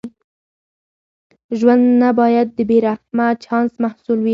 ژوند 1.59 1.83
نه 2.01 2.09
باید 2.19 2.47
د 2.57 2.59
بې 2.69 2.77
رحمه 2.87 3.27
چانس 3.43 3.71
محصول 3.83 4.17
وي. 4.21 4.29